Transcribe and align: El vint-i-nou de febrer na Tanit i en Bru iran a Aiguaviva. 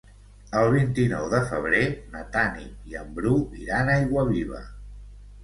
El 0.59 0.69
vint-i-nou 0.75 1.27
de 1.33 1.41
febrer 1.51 1.81
na 2.15 2.23
Tanit 2.37 2.89
i 2.93 2.99
en 3.03 3.13
Bru 3.19 3.35
iran 3.67 3.93
a 3.93 4.01
Aiguaviva. 4.01 4.65